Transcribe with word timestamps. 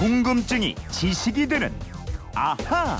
궁금증이 0.00 0.76
지식이 0.90 1.46
되는 1.46 1.70
아하. 2.34 2.96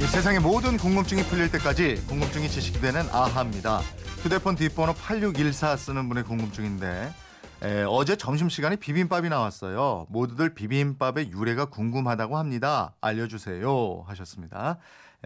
이 0.00 0.02
세상의 0.02 0.40
모든 0.40 0.76
궁금증이 0.76 1.22
풀릴 1.22 1.52
때까지 1.52 2.04
궁금증이 2.08 2.48
지식이 2.48 2.80
되는 2.80 3.02
아하입니다. 3.12 3.78
휴대폰 4.24 4.56
뒷번호 4.56 4.92
8614 4.94 5.76
쓰는 5.76 6.08
분의 6.08 6.24
궁금증인데 6.24 7.14
에, 7.62 7.84
어제 7.84 8.16
점심시간에 8.16 8.74
비빔밥이 8.74 9.28
나왔어요. 9.28 10.08
모두들 10.08 10.52
비빔밥의 10.52 11.30
유래가 11.30 11.66
궁금하다고 11.66 12.38
합니다. 12.38 12.96
알려주세요 13.00 14.02
하셨습니다. 14.04 14.78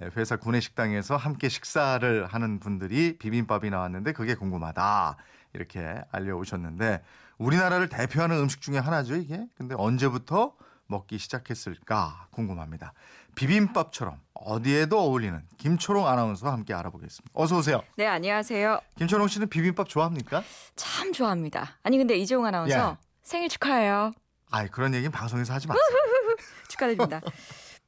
에, 0.02 0.10
회사 0.18 0.36
구내식당에서 0.36 1.16
함께 1.16 1.48
식사를 1.48 2.26
하는 2.26 2.60
분들이 2.60 3.16
비빔밥이 3.16 3.70
나왔는데 3.70 4.12
그게 4.12 4.34
궁금하다 4.34 5.16
이렇게 5.54 6.02
알려오셨는데 6.12 7.00
우리나라를 7.40 7.88
대표하는 7.88 8.36
음식 8.38 8.60
중에 8.60 8.76
하나죠 8.78 9.16
이게. 9.16 9.46
근데 9.56 9.74
언제부터 9.76 10.52
먹기 10.86 11.18
시작했을까 11.18 12.26
궁금합니다. 12.30 12.92
비빔밥처럼 13.34 14.20
어디에도 14.34 14.98
어울리는 15.00 15.40
김초롱 15.56 16.06
아나운서와 16.06 16.52
함께 16.52 16.74
알아보겠습니다. 16.74 17.30
어서 17.32 17.56
오세요. 17.58 17.82
네, 17.96 18.06
안녕하세요. 18.06 18.80
김초롱 18.98 19.28
씨는 19.28 19.48
비빔밥 19.48 19.88
좋아합니까? 19.88 20.42
참 20.76 21.12
좋아합니다. 21.12 21.78
아니 21.82 21.96
근데 21.96 22.16
이재용 22.16 22.44
아나운서 22.44 22.98
예. 23.00 23.06
생일 23.22 23.48
축하해요. 23.48 24.12
아이 24.50 24.68
그런 24.68 24.92
얘기는 24.92 25.10
방송에서 25.10 25.54
하지 25.54 25.66
마세요. 25.66 25.82
축하드립니다. 26.68 27.20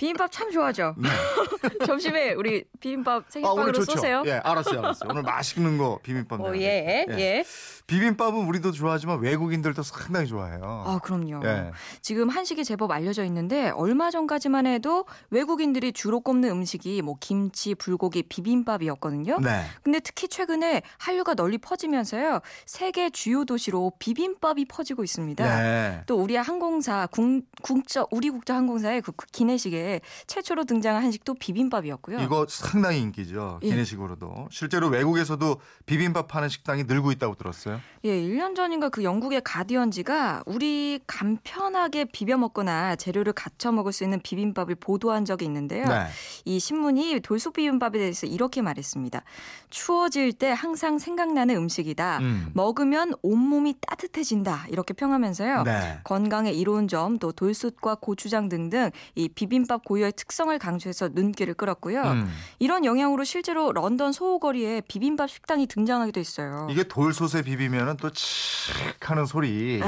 비빔밥 0.02 0.32
참 0.32 0.50
좋아하죠. 0.50 0.96
네. 0.98 1.08
점심에 1.86 2.32
우리 2.32 2.64
비빔밥 2.80 3.22
아, 3.22 3.24
생일빵으로 3.28 3.72
좋죠. 3.72 3.92
쏘세요. 3.92 4.24
예, 4.26 4.32
알았어요, 4.32 4.80
알았어요. 4.80 5.10
오늘 5.10 5.22
맛있는 5.22 5.78
거 5.78 6.00
비빔밥. 6.02 6.40
오, 6.40 6.50
내야 6.50 6.60
예, 6.60 7.06
돼. 7.06 7.20
예. 7.20 7.44
비빔밥은 7.86 8.46
우리도 8.46 8.72
좋아하지만 8.72 9.20
외국인들도 9.20 9.80
상당히 9.84 10.26
좋아해요. 10.26 10.60
아, 10.86 10.98
그럼요. 11.04 11.46
예. 11.46 11.70
지금 12.00 12.30
한식이 12.30 12.64
제법 12.64 12.90
알려져 12.90 13.24
있는데 13.26 13.70
얼마 13.70 14.10
전까지만 14.10 14.66
해도 14.66 15.04
외국인들이 15.30 15.92
주로 15.92 16.18
꼽는 16.18 16.50
음식이 16.50 17.00
뭐 17.02 17.14
김치, 17.20 17.76
불고기, 17.76 18.24
비빔밥이었거든요. 18.24 19.38
네. 19.38 19.66
근데 19.84 20.00
특히 20.00 20.26
최근에 20.26 20.82
한류가 20.98 21.34
널리 21.34 21.58
퍼지면서요. 21.58 22.40
세계 22.66 23.08
주요 23.10 23.44
도시로 23.44 23.92
비빔밥이 24.00 24.64
퍼지고 24.64 25.04
있습니다. 25.04 25.62
네. 25.62 26.02
또 26.06 26.16
우리 26.16 26.34
항공사 26.34 27.06
국, 27.12 27.44
국저 27.62 28.08
우리 28.10 28.30
국저 28.30 28.54
항공사의 28.54 29.02
그 29.02 29.12
기내식에 29.30 29.91
최초로 30.26 30.64
등장한 30.64 31.02
한식도 31.02 31.34
비빔밥이었고요. 31.34 32.20
이거 32.20 32.46
상당히 32.48 33.00
인기죠. 33.00 33.60
예. 33.62 33.68
기내식으로도. 33.68 34.48
실제로 34.50 34.88
외국에서도 34.88 35.60
비빔밥 35.86 36.28
파는 36.28 36.48
식당이 36.48 36.84
늘고 36.84 37.12
있다고 37.12 37.34
들었어요. 37.34 37.80
예, 38.04 38.10
1년 38.20 38.54
전인가 38.54 38.88
그 38.88 39.04
영국의 39.04 39.42
가디언지가 39.44 40.42
우리 40.46 41.00
간편하게 41.06 42.06
비벼 42.06 42.36
먹거나 42.36 42.96
재료를 42.96 43.32
갖춰 43.32 43.72
먹을 43.72 43.92
수 43.92 44.04
있는 44.04 44.20
비빔밥을 44.20 44.74
보도한 44.74 45.24
적이 45.24 45.46
있는데요. 45.46 45.86
네. 45.86 46.06
이 46.44 46.58
신문이 46.58 47.20
돌솥 47.20 47.54
비빔밥에 47.54 47.98
대해서 47.98 48.26
이렇게 48.26 48.60
말했습니다. 48.60 49.22
추워질 49.70 50.32
때 50.34 50.50
항상 50.50 50.98
생각나는 50.98 51.56
음식이다. 51.56 52.18
음. 52.18 52.50
먹으면 52.54 53.14
온몸이 53.22 53.76
따뜻해진다. 53.80 54.66
이렇게 54.68 54.92
평하면서요. 54.92 55.62
네. 55.62 56.00
건강에 56.04 56.52
이로운 56.52 56.88
점, 56.88 57.18
또 57.18 57.32
돌솥과 57.32 57.96
고추장 57.96 58.48
등등 58.48 58.90
이 59.14 59.28
비빔밥 59.28 59.71
고유의 59.78 60.12
특성을 60.16 60.56
강조해서 60.58 61.10
눈길을 61.12 61.54
끌었고요. 61.54 62.02
음. 62.02 62.32
이런 62.58 62.84
영향으로 62.84 63.24
실제로 63.24 63.72
런던 63.72 64.12
소호거리에 64.12 64.82
비빔밥 64.88 65.30
식당이 65.30 65.66
등장하기도 65.66 66.20
했어요. 66.20 66.68
이게 66.70 66.84
돌솥에 66.84 67.42
비비면은 67.42 67.96
또칙 67.96 68.74
하는 69.00 69.26
소리. 69.26 69.80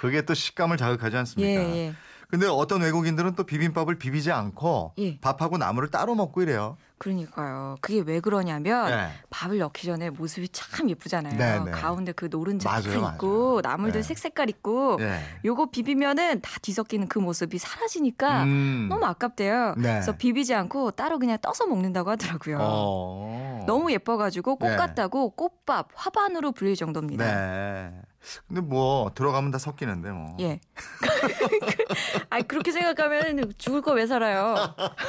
그게 0.00 0.22
또 0.22 0.34
식감을 0.34 0.76
자극하지 0.76 1.16
않습니까? 1.16 1.60
아. 1.60 1.64
예, 1.64 1.76
예. 1.76 1.94
근데 2.30 2.46
어떤 2.46 2.80
외국인들은 2.82 3.34
또 3.34 3.44
비빔밥을 3.44 3.96
비비지 3.98 4.30
않고 4.30 4.94
예. 4.98 5.18
밥하고 5.20 5.58
나물을 5.58 5.90
따로 5.90 6.14
먹고 6.14 6.42
이래요. 6.42 6.76
그러니까요. 6.98 7.76
그게 7.80 8.00
왜 8.00 8.20
그러냐면 8.20 8.90
네. 8.90 9.08
밥을 9.30 9.58
넣기 9.58 9.86
전에 9.86 10.10
모습이 10.10 10.50
참 10.50 10.90
예쁘잖아요. 10.90 11.36
네, 11.36 11.58
네. 11.64 11.70
가운데 11.70 12.12
그 12.12 12.28
노른자 12.30 12.68
딱 12.68 12.84
있고 12.84 12.96
맞아요. 12.96 13.60
나물들 13.62 14.02
네. 14.02 14.06
색색깔 14.06 14.50
있고 14.50 14.98
예. 15.00 15.18
요거 15.44 15.70
비비면은 15.70 16.42
다 16.42 16.50
뒤섞이는 16.60 17.08
그 17.08 17.18
모습이 17.18 17.56
사라지니까 17.58 18.44
음. 18.44 18.86
너무 18.90 19.06
아깝대요. 19.06 19.74
네. 19.78 19.82
그래서 19.82 20.12
비비지 20.12 20.54
않고 20.54 20.90
따로 20.92 21.18
그냥 21.18 21.38
떠서 21.40 21.66
먹는다고 21.66 22.10
하더라고요. 22.10 22.58
어. 22.60 23.64
너무 23.66 23.90
예뻐가지고 23.90 24.56
꽃 24.56 24.68
네. 24.68 24.76
같다고 24.76 25.30
꽃밥 25.30 25.88
화반으로 25.94 26.52
불릴 26.52 26.76
정도입니다. 26.76 27.24
네. 28.20 28.40
근데 28.48 28.60
뭐 28.60 29.10
들어가면 29.14 29.50
다 29.50 29.58
섞이는데 29.58 30.10
뭐. 30.10 30.36
예. 30.40 30.60
아 32.30 32.40
그렇게 32.42 32.70
생각하면 32.72 33.52
죽을 33.58 33.80
거 33.82 33.92
왜 33.92 34.06
살아요? 34.06 34.54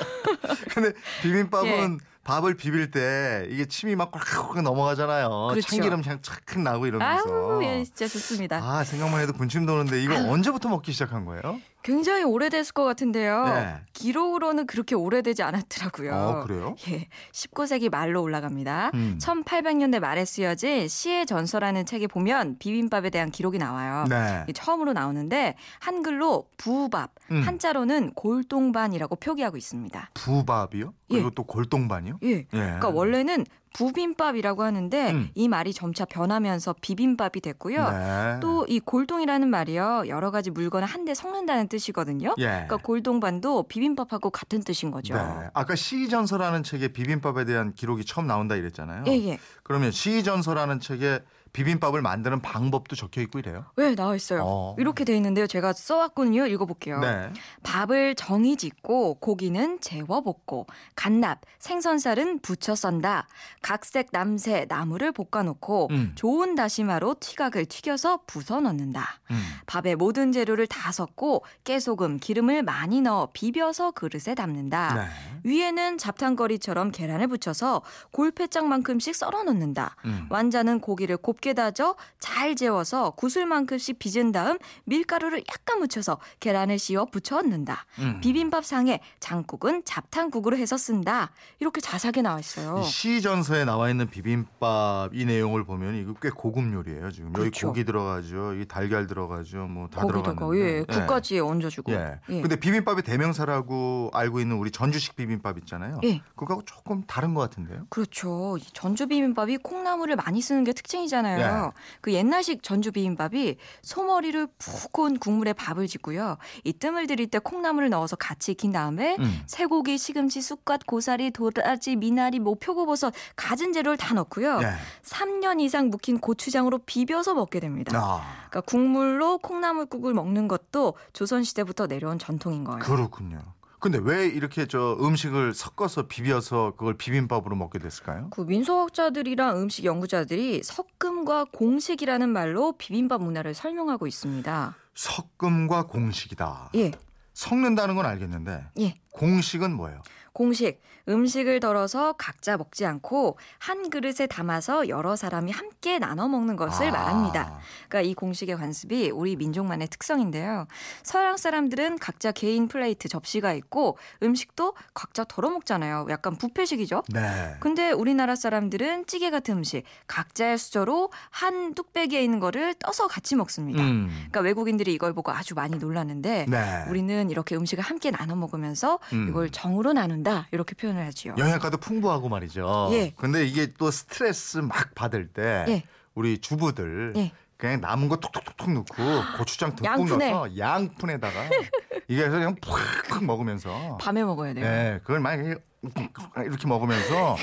근데 0.74 0.94
비빔밥은 1.22 2.00
예. 2.02 2.12
밥을 2.24 2.56
비빌 2.56 2.92
때 2.92 3.48
이게 3.50 3.66
침이 3.66 3.96
막 3.96 4.12
꽉꽉 4.12 4.62
넘어가잖아요. 4.62 5.48
그렇죠. 5.52 5.68
참기름 5.68 6.02
그냥 6.02 6.20
착 6.22 6.60
나고 6.60 6.86
이러면서. 6.88 7.24
아우 7.28 7.64
예 7.64 7.84
진짜 7.84 8.08
좋습니다. 8.08 8.58
아, 8.58 8.84
생각만 8.84 9.22
해도 9.22 9.34
군침 9.34 9.66
도는데 9.66 10.02
이거 10.04 10.14
언제부터 10.32 10.70
먹기 10.70 10.92
시작한 10.92 11.26
거예요? 11.26 11.60
굉장히 11.84 12.24
오래됐을 12.24 12.74
것 12.74 12.84
같은데요. 12.84 13.46
네. 13.46 13.76
기록으로는 13.94 14.68
그렇게 14.68 14.96
오래되지 14.96 15.44
않았더라고요. 15.44 16.14
어, 16.14 16.44
그래요? 16.46 16.76
예. 16.90 17.08
19세기 17.32 17.90
말로 17.90 18.22
올라갑니다. 18.22 18.92
음. 18.94 19.18
1800년대 19.22 20.00
말에 20.00 20.26
쓰여진 20.26 20.88
시의 20.88 21.26
전서라는 21.26 21.86
책에 21.86 22.08
보면 22.08 22.58
비빔밥에 22.60 23.10
대한 23.10 23.32
기록이 23.32 23.58
나와요. 23.58 24.06
네. 24.10 24.46
처음으로 24.54 24.94
나오는데 24.94 25.56
한글로 25.80 26.46
부밥, 26.58 27.12
음. 27.32 27.42
한자로는 27.42 28.14
골동반이라고 28.14 29.16
표기하고 29.16 29.58
있습니다. 29.58 30.12
부밥이요? 30.14 30.94
그리고 31.10 31.28
예. 31.28 31.32
또 31.36 31.44
골동반이요? 31.44 32.20
예. 32.24 32.44
그러니까 32.44 32.90
원래는 32.90 33.46
부빔밥이라고 33.74 34.64
하는데 34.64 35.12
음. 35.12 35.30
이 35.36 35.48
말이 35.48 35.74
점차 35.74 36.06
변하면서 36.06 36.76
비빔밥이 36.82 37.42
됐고요. 37.42 37.90
네. 37.90 38.40
또이 38.42 38.80
골동이라는 38.82 39.48
말이요 39.50 40.04
여러 40.08 40.32
가지 40.32 40.52
물건을 40.52 40.88
한데 40.88 41.14
섞는다는 41.14 41.68
뜻이거든요. 41.68 42.36
예. 42.40 42.44
그러니까 42.44 42.78
골동반도 42.78 43.64
비빔밥하고 43.64 44.30
같은 44.30 44.62
뜻인 44.62 44.92
거죠. 44.92 45.16
네. 45.16 45.22
아까 45.54 45.76
시전서라는 45.76 46.64
책에 46.64 46.90
비빔밥에 46.90 47.46
대한 47.46 47.74
기록이 47.74 48.06
처음 48.06 48.28
나온다 48.28 48.56
이랬잖아요. 48.56 49.04
예, 49.08 49.12
예. 49.12 49.40
그러면 49.64 49.92
시전서라는 49.92 50.80
책에 50.80 51.20
비빔밥을 51.54 52.02
만드는 52.02 52.42
방법도 52.42 52.96
적혀 52.96 53.22
있고 53.22 53.40
이래요? 53.40 53.66
왜 53.76 53.96
나와 53.96 54.16
있어요? 54.16 54.44
어. 54.46 54.76
이렇게 54.80 55.04
돼 55.04 55.16
있는데요. 55.16 55.48
제가 55.48 55.74
써왔거든요. 55.74 56.48
읽어볼게요. 56.48 57.00
네. 57.00 57.32
밥을 57.64 58.16
정이 58.16 58.56
짓고 58.58 59.16
고기는 59.16 59.80
재워 59.82 60.22
볶고 60.22 60.68
갓납 60.96 61.42
생선살은 61.60 62.40
부쳐 62.40 62.76
썬다. 62.76 63.28
각색 63.62 64.10
남새 64.12 64.66
나물을 64.70 65.12
볶아놓고 65.12 65.90
음. 65.92 66.12
좋은 66.16 66.56
다시마로 66.56 67.16
튀각을 67.20 67.66
튀겨서 67.66 68.22
부숴 68.28 68.62
넣는다. 68.62 69.20
음. 69.32 69.42
밥에 69.66 69.96
모든 69.96 70.32
재료를 70.32 70.68
다 70.68 70.92
섞고 70.92 71.44
깨소금, 71.64 72.20
기름을 72.20 72.64
많이 72.64 73.02
넣어 73.02 73.30
비벼서 73.34 73.92
그릇에 73.92 74.36
담는다. 74.36 74.94
네. 74.96 75.08
위에는 75.44 75.98
잡탕거리처럼 75.98 76.92
계란을 76.92 77.28
붙여서 77.28 77.82
골패장만큼씩 78.12 79.16
썰어 79.16 79.44
넣는다. 79.44 79.96
음. 80.06 80.28
완자는 80.30 80.80
고기를 80.80 81.18
곱게 81.18 81.54
다져 81.54 81.96
잘 82.20 82.56
재워서 82.56 83.12
구슬만큼씩 83.12 84.00
빚은 84.00 84.32
다음 84.32 84.58
밀가루를 84.86 85.44
약간 85.50 85.80
묻혀서 85.80 86.20
계란을 86.40 86.80
씌워 86.80 87.06
부쳐 87.06 87.38
얹는다. 87.38 87.86
음. 88.00 88.20
비빔밥 88.22 88.66
상에 88.66 89.00
장국은 89.20 89.84
잡탕국으로 89.86 90.58
해서 90.58 90.78
쓴다. 90.78 91.32
이렇게 91.60 91.82
자세하게 91.82 92.22
나와 92.22 92.40
있어요. 92.40 92.80
이 92.80 92.84
시전서에 92.84 93.66
나와 93.66 93.90
있는 93.90 94.10
비빔밥 94.10 95.14
이 95.14 95.26
내용을 95.26 95.64
보면 95.64 95.96
이거 95.96 96.14
꽤 96.22 96.30
고급 96.30 96.72
요리예요. 96.74 97.12
지금 97.12 97.30
여기 97.30 97.40
그렇죠. 97.40 97.68
고기 97.68 97.84
들어가죠, 97.84 98.54
이 98.56 98.66
달걀 98.68 99.08
들어가죠, 99.08 99.66
뭐 99.68 99.88
다 99.92 100.06
들어가는데. 100.06 100.60
예, 100.60 100.84
국까지 100.84 101.40
얹어주고. 101.40 101.92
예. 101.92 102.20
예. 102.30 102.42
근데 102.42 102.56
비빔밥의 102.56 103.04
대명사라고 103.04 104.12
알고 104.14 104.40
있는 104.40 104.58
우리 104.58 104.70
전주식 104.72 105.16
비빔 105.16 105.31
밥 105.40 105.58
있잖아요. 105.60 106.00
예. 106.04 106.22
그거하고 106.36 106.64
조금 106.66 107.04
다른 107.04 107.34
것 107.34 107.42
같은데요. 107.42 107.86
그렇죠. 107.90 108.58
이 108.58 108.64
전주 108.74 109.08
비빔밥이 109.08 109.58
콩나물을 109.58 110.16
많이 110.16 110.42
쓰는 110.42 110.64
게 110.64 110.74
특징이잖아요. 110.74 111.66
네. 111.66 111.72
그 112.02 112.14
옛날식 112.14 112.64
전주 112.64 112.92
비빔밥이 112.92 113.58
소머리를 113.82 114.48
푹 114.58 114.92
온 115.00 115.18
국물에 115.18 115.54
밥을 115.54 115.88
짓고요. 115.88 116.38
이 116.64 116.74
뜸을 116.74 117.08
들일 117.08 117.28
때 117.28 117.40
콩나물을 117.40 117.90
넣어서 117.90 118.16
같이 118.16 118.52
익힌 118.52 118.72
다음에 118.72 119.16
음. 119.20 119.42
쇠고기, 119.48 119.98
시금치, 119.98 120.42
쑥갓, 120.42 120.86
고사리, 120.86 121.32
도라지, 121.32 121.96
미나리, 121.96 122.40
뭐 122.40 122.56
표고버섯 122.56 123.14
갖은 123.36 123.74
재료를 123.74 123.98
다 123.98 124.14
넣고요. 124.14 124.60
네. 124.60 124.74
3년 125.04 125.62
이상 125.62 125.90
묵힌 125.90 126.20
고추장으로 126.20 126.80
비벼서 126.80 127.34
먹게 127.34 127.60
됩니다. 127.60 127.98
아, 127.98 128.22
그러니까 128.50 128.62
국물로 128.62 129.38
콩나물국을 129.40 130.14
먹는 130.14 130.48
것도 130.48 130.96
조선 131.14 131.44
시대부터 131.44 131.88
내려온 131.88 132.20
전통인 132.20 132.64
거예요. 132.64 132.80
그렇군요. 132.80 133.40
근데 133.82 133.98
왜 133.98 134.28
이렇게 134.28 134.68
저 134.68 134.96
음식을 135.02 135.56
섞어서 135.56 136.04
비벼서 136.08 136.76
그걸 136.78 136.94
비빔밥으로 136.94 137.56
먹게 137.56 137.80
됐을까요? 137.80 138.30
그 138.30 138.42
민속학자들이랑 138.42 139.60
음식 139.60 139.86
연구자들이 139.86 140.62
섞음과 140.64 141.46
공식이라는 141.46 142.30
말로 142.30 142.74
비빔밥 142.78 143.24
문화를 143.24 143.56
설명하고 143.56 144.06
있습니다. 144.06 144.76
섞음과 144.94 145.88
공식이다. 145.88 146.70
예, 146.76 146.92
섞는다는 147.34 147.96
건 147.96 148.06
알겠는데 148.06 148.66
예. 148.82 149.01
공식은 149.12 149.74
뭐예요? 149.74 150.02
공식. 150.34 150.82
음식을 151.10 151.60
덜어서 151.60 152.14
각자 152.14 152.58
먹지 152.58 152.86
않고 152.86 153.38
한 153.58 153.90
그릇에 153.90 154.28
담아서 154.30 154.88
여러 154.88 155.16
사람이 155.16 155.52
함께 155.52 156.00
나눠 156.00 156.28
먹는 156.28 156.56
것을 156.56 156.88
아. 156.90 156.92
말합니다. 156.92 157.60
그러니까 157.90 158.02
이 158.02 158.14
공식의 158.14 158.56
관습이 158.56 159.10
우리 159.10 159.36
민족만의 159.36 159.88
특성인데요. 159.88 160.68
서양 161.04 161.38
사람들은 161.38 161.98
각자 162.00 162.32
개인 162.32 162.68
플레이트 162.68 163.10
접시가 163.10 163.54
있고 163.54 163.98
음식도 164.22 164.76
각자 164.94 165.24
덜어 165.24 165.50
먹잖아요. 165.50 166.06
약간 166.10 166.36
뷔페식이죠. 166.38 167.04
네. 167.10 167.56
근데 167.60 167.92
우리나라 167.92 168.36
사람들은 168.36 169.08
찌개 169.08 169.32
같은 169.32 169.58
음식 169.58 169.84
각자의 170.08 170.58
수저로 170.58 171.12
한 171.30 171.74
뚝배기에 171.74 172.24
있는 172.24 172.40
거를 172.40 172.76
떠서 172.76 173.08
같이 173.08 173.36
먹습니다. 173.36 173.84
음. 173.84 174.08
그러니까 174.10 174.42
외국인들이 174.42 174.94
이걸 174.94 175.14
보고 175.14 175.32
아주 175.32 175.56
많이 175.56 175.78
놀랐는데 175.78 176.46
네. 176.48 176.86
우리는 176.90 177.30
이렇게 177.32 177.56
음식을 177.56 177.84
함께 177.84 178.12
나눠 178.12 178.36
먹으면서 178.36 179.00
음. 179.14 179.28
이걸 179.30 179.50
정으로 179.50 179.94
나눈다 179.94 180.48
이렇게 180.52 180.76
표현을 180.76 181.06
하지요. 181.06 181.36
영양가도 181.38 181.78
풍부하고 181.78 182.30
말이죠. 182.30 182.90
예. 182.92 183.14
근데 183.18 183.46
이게 183.46 183.74
또 183.78 183.92
스트레스 183.92 184.58
막 184.60 184.94
받을 184.96 185.28
때 185.28 185.66
예. 185.68 185.84
우리 186.16 186.38
주부들 186.40 187.14
예. 187.18 187.32
그냥 187.58 187.80
남은 187.80 188.10
거 188.10 188.16
톡톡톡톡 188.18 188.72
넣고 188.74 188.96
고추장 189.38 189.76
듬뿍 189.76 189.86
양푼에. 189.86 190.32
넣어서 190.32 190.58
양푼에다가 190.58 191.34
이게 192.08 192.24
해서 192.24 192.32
그냥 192.32 192.56
푹푹 192.56 193.24
먹으면서 193.24 193.98
밤에 194.02 194.24
먹어야 194.24 194.54
돼요. 194.56 194.66
네, 194.66 195.00
그걸 195.04 195.20
막 195.20 195.36
이렇게 195.36 195.62
이렇게 196.46 196.68
먹으면서 196.68 197.38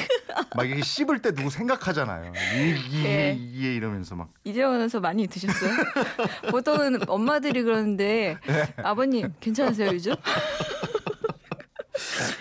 막 0.56 0.64
이게 0.68 0.82
씹을 0.82 1.22
때 1.22 1.32
누구 1.32 1.50
생각하잖아요. 1.50 2.32
예. 3.04 3.36
이게 3.38 3.74
이러면서 3.74 4.14
막 4.16 4.30
이재원에서 4.44 5.00
많이 5.00 5.26
드셨어요? 5.28 5.70
보통은 6.50 7.08
엄마들이 7.08 7.62
그러는데 7.62 8.36
네. 8.46 8.74
아버님 8.82 9.32
괜찮으세요 9.40 9.90
요즘? 9.92 10.14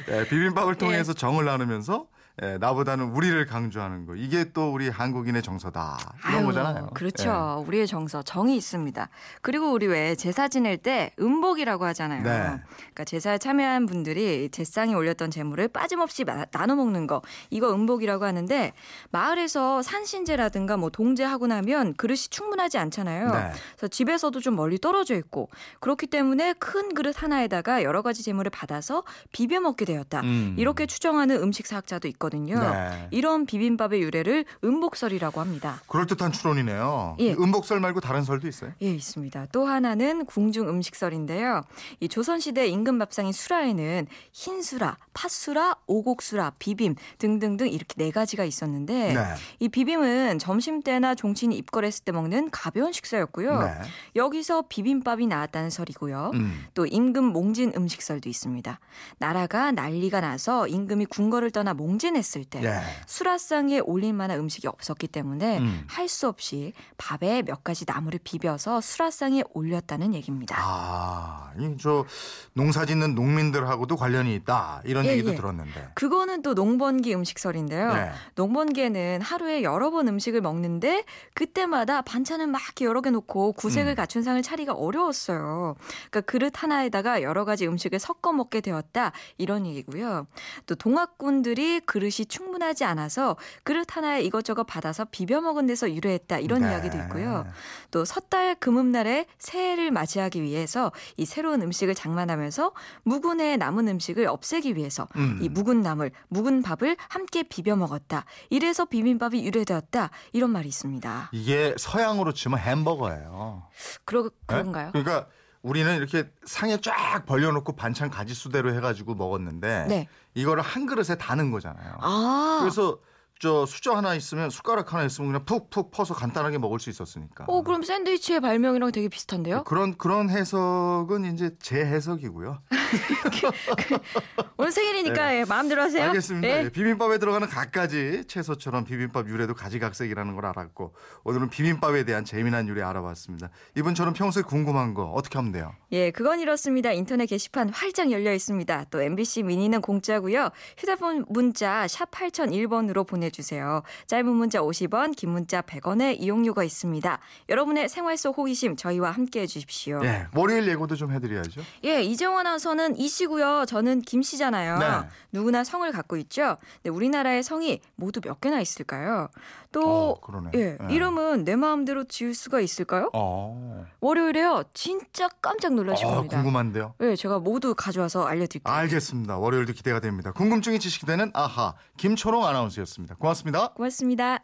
예, 0.09 0.23
비빔밥을 0.23 0.73
예. 0.73 0.77
통해서 0.77 1.13
정을 1.13 1.45
나누면서 1.45 2.07
예, 2.43 2.59
나보다는 2.59 3.05
우리를 3.05 3.47
강조하는 3.47 4.05
거 4.05 4.15
이게 4.15 4.51
또 4.53 4.71
우리 4.71 4.89
한국인의 4.89 5.41
정서다 5.41 5.97
이런 6.29 6.35
아유, 6.37 6.45
거잖아요. 6.45 6.89
그렇죠. 6.93 7.63
우리의 7.67 7.87
정서, 7.87 8.21
정이 8.21 8.55
있습니다. 8.55 9.09
그리고 9.41 9.71
우리 9.71 9.87
왜 9.87 10.13
제사 10.13 10.47
지낼 10.47 10.77
때 10.77 11.11
음복이라고 11.19 11.83
하잖아요. 11.85 12.21
네. 12.21 12.61
그러니까 12.77 13.05
제사에 13.05 13.39
참여한 13.39 13.87
분들이 13.87 14.49
제상에 14.51 14.93
올렸던 14.93 15.31
재물을 15.31 15.67
빠짐없이 15.67 16.25
마- 16.25 16.45
나눠 16.51 16.75
먹는 16.75 17.07
거 17.07 17.23
이거 17.49 17.73
음복이라고 17.73 18.23
하는데 18.25 18.71
마을에서 19.09 19.81
산신제라든가 19.81 20.77
뭐 20.77 20.91
동제하고 20.91 21.47
나면 21.47 21.95
그릇이 21.95 22.17
충분하지 22.29 22.77
않잖아요. 22.77 23.31
네. 23.31 23.51
그래서 23.77 23.87
집에서도 23.87 24.39
좀 24.41 24.55
멀리 24.55 24.77
떨어져 24.77 25.15
있고 25.15 25.49
그렇기 25.79 26.05
때문에 26.05 26.53
큰 26.59 26.93
그릇 26.93 27.23
하나에다가 27.23 27.81
여러 27.81 28.03
가지 28.03 28.21
재물을 28.21 28.51
받아서 28.51 29.03
비벼 29.31 29.59
먹게 29.59 29.85
되었다. 29.85 30.21
음. 30.21 30.53
이렇게 30.59 30.85
추정하는 30.85 31.41
음식 31.41 31.65
사학자도 31.65 32.07
있거든요. 32.09 32.26
네. 32.35 33.07
이런 33.11 33.45
비빔밥의 33.45 34.01
유래를 34.01 34.45
음복설이라고 34.63 35.39
합니다. 35.39 35.81
그럴듯한 35.87 36.31
추론이네요. 36.31 37.17
예. 37.19 37.33
음복설 37.33 37.79
말고 37.79 38.01
다른 38.01 38.23
설도 38.23 38.47
있어요? 38.47 38.71
예, 38.81 38.91
있습니다. 38.91 39.47
또 39.51 39.65
하나는 39.65 40.25
궁중 40.25 40.67
음식설인데요. 40.67 41.63
이 41.99 42.09
조선시대 42.09 42.67
임금 42.67 42.99
밥상인 42.99 43.31
수라에는 43.31 44.07
흰수라, 44.33 44.97
팥수라, 45.13 45.75
오곡수라, 45.87 46.53
비빔 46.59 46.95
등등등 47.17 47.69
이렇게 47.69 47.93
네 47.97 48.11
가지가 48.11 48.43
있었는데 48.43 49.13
네. 49.13 49.23
이 49.59 49.69
비빔은 49.69 50.39
점심때나 50.39 51.15
종친이 51.15 51.57
입거했을 51.57 52.03
때 52.03 52.11
먹는 52.11 52.49
가벼운 52.51 52.91
식사였고요. 52.91 53.59
네. 53.61 53.71
여기서 54.15 54.63
비빔밥이 54.67 55.27
나왔다는 55.27 55.69
설이고요. 55.69 56.31
음. 56.33 56.65
또 56.73 56.85
임금 56.85 57.23
몽진 57.25 57.73
음식설도 57.75 58.29
있습니다. 58.29 58.79
나라가 59.19 59.71
난리가 59.71 60.21
나서 60.21 60.67
임금이 60.67 61.05
궁궐을 61.05 61.51
떠나 61.51 61.73
몽진 61.73 62.15
했을 62.17 62.43
때 62.43 62.61
예. 62.63 62.81
수라상에 63.05 63.79
올릴 63.79 64.13
만한 64.13 64.39
음식이 64.39 64.67
없었기 64.67 65.07
때문에 65.07 65.59
음. 65.59 65.85
할수 65.87 66.27
없이 66.27 66.73
밥에 66.97 67.43
몇 67.43 67.63
가지 67.63 67.85
나물을 67.87 68.19
비벼서 68.23 68.81
수라상에 68.81 69.43
올렸다는 69.53 70.13
얘기입니다. 70.13 70.55
아, 70.59 71.51
이저 71.59 72.05
농사 72.53 72.85
짓는 72.85 73.15
농민들하고도 73.15 73.95
관련이 73.95 74.33
있다 74.35 74.81
이런 74.85 75.05
예, 75.05 75.11
얘기도 75.11 75.31
예. 75.31 75.35
들었는데. 75.35 75.91
그거는 75.93 76.41
또 76.41 76.53
농번기 76.53 77.13
음식설인데요. 77.13 77.93
네. 77.93 78.11
농번기에는 78.35 79.21
하루에 79.21 79.63
여러 79.63 79.91
번 79.91 80.07
음식을 80.07 80.41
먹는데 80.41 81.05
그때마다 81.33 82.01
반찬을 82.01 82.47
막 82.47 82.61
여러 82.81 83.01
개 83.01 83.09
놓고 83.11 83.53
구색을 83.53 83.93
음. 83.93 83.95
갖춘 83.95 84.23
상을 84.23 84.41
차리기가 84.41 84.73
어려웠어요. 84.73 85.75
그러니까 86.09 86.21
그릇 86.21 86.63
하나에다가 86.63 87.21
여러 87.21 87.45
가지 87.45 87.67
음식을 87.67 87.99
섞어 87.99 88.31
먹게 88.33 88.61
되었다 88.61 89.11
이런 89.37 89.65
얘기고요. 89.65 90.27
또 90.65 90.75
동학군들이 90.75 91.81
그릇 91.81 92.06
이 92.07 92.25
충분하지 92.25 92.83
않아서 92.85 93.35
그릇 93.63 93.95
하나에 93.95 94.21
이것저것 94.21 94.63
받아서 94.63 95.05
비벼 95.05 95.41
먹은 95.41 95.67
데서 95.67 95.91
유래했다 95.91 96.39
이런 96.39 96.61
네. 96.61 96.69
이야기도 96.69 96.97
있고요. 96.97 97.45
또 97.91 98.05
섣달 98.05 98.55
금음날에 98.55 99.25
새해를 99.37 99.91
맞이하기 99.91 100.41
위해서 100.41 100.91
이 101.17 101.25
새로운 101.25 101.61
음식을 101.61 101.95
장만하면서 101.95 102.71
묵은 103.03 103.39
해에 103.39 103.57
남은 103.57 103.87
음식을 103.87 104.27
없애기 104.27 104.75
위해서 104.75 105.07
음. 105.15 105.39
이 105.41 105.49
묵은 105.49 105.81
나물, 105.81 106.11
묵은 106.29 106.61
밥을 106.63 106.97
함께 107.09 107.43
비벼 107.43 107.75
먹었다. 107.75 108.25
이래서 108.49 108.85
비빔밥이 108.85 109.45
유래되었다. 109.45 110.09
이런 110.33 110.51
말이 110.51 110.67
있습니다. 110.67 111.29
이게 111.31 111.73
서양으로 111.77 112.33
치면 112.33 112.59
햄버거예요. 112.59 113.63
그러, 114.05 114.23
네? 114.23 114.29
그런가요? 114.45 114.91
그러니까 114.91 115.27
우리는 115.67 115.97
이렇게 115.97 116.31
상에 116.45 116.77
쫙 116.77 117.25
벌려놓고 117.25 117.75
반찬 117.75 118.09
가지수대로 118.09 118.73
해가지고 118.73 119.15
먹었는데 119.15 119.85
네. 119.89 120.07
이거를 120.33 120.63
한 120.63 120.85
그릇에 120.85 121.17
다 121.17 121.35
넣은 121.35 121.51
거잖아요. 121.51 121.97
아. 121.99 122.59
그래서 122.61 122.99
저 123.39 123.65
수저 123.65 123.93
하나 123.93 124.15
있으면 124.15 124.49
숟가락 124.49 124.93
하나 124.93 125.03
있으면 125.05 125.31
그냥 125.31 125.45
푹푹 125.45 125.91
퍼서 125.91 126.13
간단하게 126.13 126.57
먹을 126.57 126.79
수 126.79 126.89
있었으니까. 126.89 127.45
어, 127.47 127.61
그럼 127.61 127.83
샌드위치의 127.83 128.39
발명이랑 128.41 128.91
되게 128.91 129.07
비슷한데요? 129.09 129.63
그런 129.63 129.97
그런 129.97 130.29
해석은 130.29 131.33
이제 131.33 131.51
제 131.59 131.77
해석이고요. 131.77 132.61
오늘 134.57 134.71
생일이니까 134.71 135.35
예, 135.35 135.45
마음대로 135.45 135.81
하세요. 135.81 136.03
알겠습니다. 136.05 136.47
예. 136.47 136.63
예, 136.65 136.69
비빔밥에 136.69 137.19
들어가는 137.19 137.47
갖가지 137.47 138.23
채소처럼 138.27 138.85
비빔밥 138.85 139.27
유래도 139.27 139.53
가지각색이라는 139.53 140.35
걸 140.35 140.45
알았고 140.45 140.95
오늘은 141.23 141.49
비빔밥에 141.49 142.05
대한 142.05 142.25
재미난 142.25 142.67
유래 142.67 142.81
알아봤습니다. 142.81 143.49
이분처럼 143.77 144.13
평소에 144.13 144.43
궁금한 144.43 144.93
거 144.93 145.11
어떻게 145.11 145.37
하면 145.37 145.51
돼요? 145.51 145.73
예, 145.91 146.11
그건 146.11 146.39
이렇습니다. 146.39 146.91
인터넷 146.91 147.27
게시판 147.27 147.69
활짝 147.69 148.11
열려 148.11 148.33
있습니다. 148.33 148.85
또 148.89 149.01
MBC 149.01 149.43
미니는 149.43 149.81
공짜고요. 149.81 150.49
휴대폰 150.77 151.25
문자 151.29 151.87
샵 151.87 152.09
8001번으로 152.11 153.05
보내 153.05 153.26
주세요. 153.29 153.83
짧은 154.07 154.27
문자 154.27 154.59
50원, 154.61 155.15
긴 155.15 155.29
문자 155.29 155.61
100원의 155.61 156.19
이용료가 156.19 156.63
있습니다. 156.63 157.19
여러분의 157.49 157.89
생활 157.89 158.17
속 158.17 158.37
호기심 158.37 158.75
저희와 158.75 159.11
함께 159.11 159.41
해 159.41 159.47
주십시오. 159.47 160.01
예, 160.03 160.25
월요일 160.35 160.67
예고도 160.67 160.95
좀 160.95 161.11
해드려야죠. 161.11 161.61
예, 161.85 162.01
이정원 162.01 162.47
아나운서는 162.47 162.97
이씨고요. 162.97 163.65
저는 163.67 164.01
김씨잖아요. 164.01 164.77
네. 164.79 165.09
누구나 165.31 165.63
성을 165.63 165.89
갖고 165.91 166.15
있죠. 166.17 166.57
근데 166.81 166.89
우리나라의 166.95 167.43
성이 167.43 167.81
모두 167.95 168.21
몇 168.21 168.39
개나 168.39 168.61
있을까요? 168.61 169.29
또 169.73 170.11
어, 170.11 170.19
그러네. 170.21 170.51
예, 170.55 170.77
예. 170.81 170.93
이름은 170.93 171.43
내 171.43 171.55
마음대로 171.55 172.05
지을 172.05 172.33
수가 172.33 172.61
있을까요? 172.61 173.09
어, 173.13 173.85
월요일에요. 173.99 174.63
진짜 174.73 175.27
깜짝 175.41 175.73
놀라실 175.73 176.05
어, 176.07 176.15
겁니다. 176.15 176.37
궁금한데요. 176.37 176.93
예, 177.01 177.15
제가 177.15 177.39
모두 177.39 177.75
가져와서 177.75 178.25
알려드릴게요. 178.25 178.73
알겠습니다. 178.73 179.37
월요일도 179.37 179.73
기대가 179.73 179.99
됩니다. 179.99 180.31
궁금증이 180.31 180.79
지식되는 180.79 181.31
아하 181.33 181.73
김초롱 181.97 182.45
아나운서였습니다. 182.45 183.15
고맙습니다. 183.19 183.73
고맙습니다. 183.73 184.43